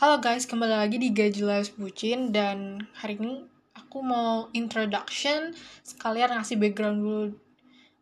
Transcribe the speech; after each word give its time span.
Halo 0.00 0.16
guys, 0.16 0.48
kembali 0.48 0.80
lagi 0.80 0.96
di 0.96 1.12
Gaji 1.12 1.44
Lives 1.44 1.76
Bucin 1.76 2.32
dan 2.32 2.88
hari 2.96 3.20
ini 3.20 3.44
aku 3.76 4.00
mau 4.00 4.48
introduction 4.56 5.52
sekalian 5.84 6.32
ngasih 6.40 6.56
background 6.56 7.04
dulu. 7.04 7.36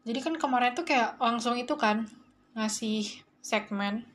Jadi 0.06 0.18
kan 0.22 0.38
kemarin 0.38 0.78
tuh 0.78 0.86
kayak 0.86 1.18
langsung 1.18 1.58
itu 1.58 1.74
kan 1.74 2.06
ngasih 2.54 3.02
segmen, 3.42 4.06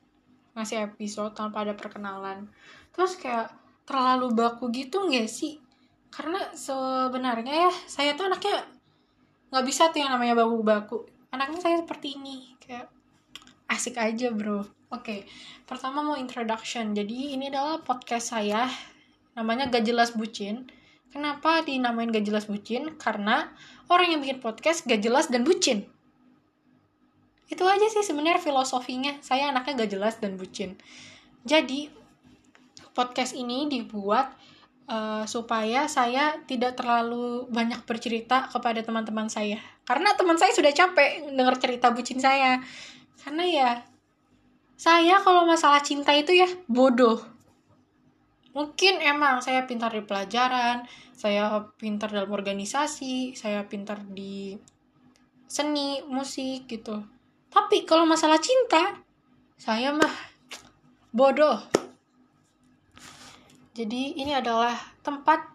ngasih 0.56 0.96
episode 0.96 1.36
tanpa 1.36 1.68
ada 1.68 1.76
perkenalan. 1.76 2.48
Terus 2.96 3.20
kayak 3.20 3.52
terlalu 3.84 4.32
baku 4.32 4.72
gitu 4.72 5.04
nggak 5.04 5.28
sih? 5.28 5.60
Karena 6.08 6.40
sebenarnya 6.56 7.68
ya 7.68 7.72
saya 7.84 8.16
tuh 8.16 8.32
anaknya 8.32 8.64
nggak 9.52 9.66
bisa 9.68 9.92
tuh 9.92 10.08
yang 10.08 10.16
namanya 10.16 10.40
baku-baku. 10.40 11.04
Anaknya 11.36 11.60
saya 11.60 11.84
seperti 11.84 12.16
ini 12.16 12.56
kayak 12.64 12.88
asik 13.68 14.00
aja 14.00 14.32
bro 14.32 14.64
oke 14.94 15.02
okay. 15.02 15.20
pertama 15.66 16.06
mau 16.06 16.14
introduction. 16.14 16.94
Jadi 16.94 17.34
ini 17.34 17.50
adalah 17.50 17.82
podcast 17.82 18.38
saya 18.38 18.70
namanya 19.34 19.68
gak 19.74 19.84
jelas 19.84 20.14
bucin. 20.14 20.70
Kenapa 21.10 21.66
dinamain 21.66 22.10
gak 22.14 22.26
jelas 22.26 22.46
bucin? 22.46 22.94
Karena 23.02 23.50
orang 23.90 24.14
yang 24.14 24.20
bikin 24.22 24.38
podcast 24.38 24.86
gak 24.86 25.02
jelas 25.02 25.30
dan 25.34 25.42
bucin. 25.42 25.90
Itu 27.50 27.66
aja 27.66 27.86
sih 27.90 28.06
sebenarnya 28.06 28.42
filosofinya. 28.42 29.18
Saya 29.22 29.50
anaknya 29.50 29.86
gak 29.86 29.92
jelas 29.94 30.14
dan 30.22 30.38
bucin. 30.38 30.78
Jadi 31.46 31.90
podcast 32.94 33.34
ini 33.34 33.66
dibuat 33.70 34.34
uh, 34.90 35.26
supaya 35.26 35.90
saya 35.90 36.38
tidak 36.46 36.78
terlalu 36.78 37.50
banyak 37.50 37.82
bercerita 37.86 38.50
kepada 38.50 38.86
teman-teman 38.86 39.30
saya. 39.30 39.58
Karena 39.84 40.14
teman 40.14 40.38
saya 40.38 40.54
sudah 40.54 40.72
capek 40.72 41.34
dengar 41.34 41.58
cerita 41.58 41.90
bucin 41.94 42.22
saya. 42.22 42.62
Karena 43.22 43.44
ya 43.46 43.70
saya 44.84 45.24
kalau 45.24 45.48
masalah 45.48 45.80
cinta 45.80 46.12
itu 46.12 46.36
ya 46.36 46.50
bodoh. 46.68 47.24
Mungkin 48.52 49.00
emang 49.00 49.40
saya 49.40 49.64
pintar 49.64 49.96
di 49.96 50.04
pelajaran 50.04 50.84
saya 51.16 51.72
pintar 51.80 52.12
dalam 52.12 52.28
organisasi 52.28 53.32
saya 53.32 53.64
pintar 53.64 54.04
di 54.04 54.60
seni 55.48 56.04
musik 56.04 56.68
gitu. 56.68 57.00
Tapi 57.48 57.88
kalau 57.88 58.04
masalah 58.04 58.44
cinta 58.44 59.00
saya 59.56 59.96
mah 59.96 60.12
bodoh. 61.16 61.64
Jadi 63.72 64.20
ini 64.20 64.36
adalah 64.36 64.76
tempat 65.00 65.48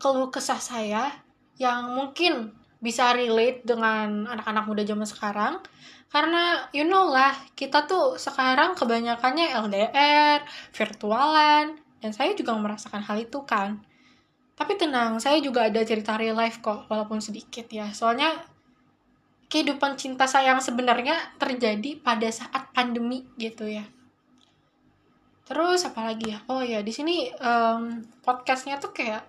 keluh 0.00 0.32
kesah 0.32 0.56
saya 0.56 1.12
yang 1.60 1.92
mungkin 1.92 2.63
bisa 2.84 3.16
relate 3.16 3.64
dengan 3.64 4.28
anak-anak 4.28 4.68
muda 4.68 4.84
zaman 4.84 5.08
sekarang. 5.08 5.64
Karena 6.12 6.68
you 6.76 6.84
know 6.84 7.08
lah 7.08 7.32
kita 7.56 7.88
tuh 7.88 8.20
sekarang 8.20 8.76
kebanyakannya 8.76 9.56
LDR 9.56 10.44
virtualan 10.76 11.80
dan 12.04 12.10
saya 12.12 12.36
juga 12.36 12.52
merasakan 12.60 13.00
hal 13.00 13.24
itu 13.24 13.40
kan. 13.48 13.80
Tapi 14.54 14.76
tenang 14.76 15.16
saya 15.16 15.40
juga 15.40 15.64
ada 15.66 15.80
cerita 15.80 16.20
real 16.20 16.36
life 16.36 16.60
kok 16.60 16.84
walaupun 16.92 17.24
sedikit 17.24 17.64
ya. 17.72 17.88
Soalnya 17.96 18.36
kehidupan 19.48 19.96
cinta 19.96 20.28
saya 20.28 20.52
yang 20.52 20.60
sebenarnya 20.60 21.16
terjadi 21.40 21.96
pada 22.04 22.28
saat 22.28 22.68
pandemi 22.76 23.24
gitu 23.40 23.64
ya. 23.64 23.88
Terus 25.48 25.88
apa 25.88 26.12
lagi 26.12 26.36
ya? 26.36 26.44
Oh 26.52 26.60
ya 26.60 26.84
di 26.84 26.92
sini 26.92 27.32
um, 27.40 28.04
podcastnya 28.20 28.76
tuh 28.76 28.92
kayak 28.92 29.24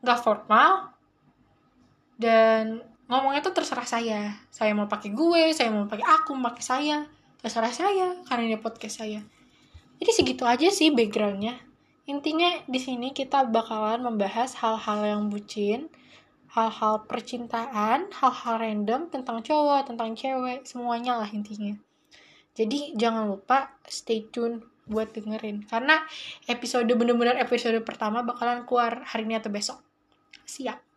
nggak 0.00 0.20
formal 0.22 0.93
dan 2.16 2.80
ngomongnya 3.10 3.44
tuh 3.44 3.54
terserah 3.54 3.86
saya. 3.86 4.20
Saya 4.48 4.72
mau 4.72 4.88
pakai 4.88 5.12
gue 5.12 5.52
saya 5.52 5.70
mau 5.70 5.86
pakai 5.86 6.06
aku 6.06 6.32
mau 6.36 6.50
pakai 6.52 6.64
saya. 6.64 6.96
Terserah 7.44 7.72
saya 7.74 8.06
karena 8.24 8.42
ini 8.54 8.58
podcast 8.60 9.04
saya. 9.04 9.20
Jadi 10.00 10.10
segitu 10.10 10.48
aja 10.48 10.68
sih 10.72 10.90
backgroundnya. 10.90 11.60
Intinya 12.04 12.60
di 12.68 12.80
sini 12.80 13.12
kita 13.16 13.48
bakalan 13.48 14.04
membahas 14.04 14.56
hal-hal 14.60 15.00
yang 15.04 15.22
bucin 15.32 15.88
hal-hal 16.54 17.02
percintaan 17.10 18.14
hal-hal 18.14 18.54
random 18.62 19.10
tentang 19.10 19.42
cowok 19.42 19.90
tentang 19.90 20.14
cewek 20.14 20.62
semuanya 20.62 21.18
lah 21.18 21.26
intinya. 21.26 21.74
Jadi 22.54 22.94
jangan 22.94 23.26
lupa 23.26 23.74
stay 23.90 24.30
tune 24.30 24.62
buat 24.86 25.10
dengerin. 25.10 25.66
Karena 25.66 25.98
episode 26.46 26.86
bener-bener 26.94 27.34
episode 27.42 27.74
pertama 27.82 28.22
bakalan 28.22 28.62
keluar 28.62 29.02
hari 29.02 29.26
ini 29.26 29.34
atau 29.42 29.50
besok. 29.50 29.82
Siap 30.46 30.93